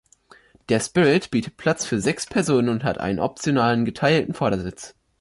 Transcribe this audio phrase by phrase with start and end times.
[0.69, 4.95] Der Spirit bietet Platz für sechs Personen und hat einen optionalen geteilten Vordersitz.